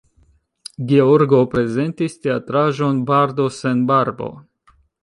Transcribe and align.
Georgo 0.91 1.41
prezentis 1.53 2.17
teatraĵon 2.25 3.05
"Bardo 3.13 3.51
sen 3.61 3.87
Barbo". 3.95 4.35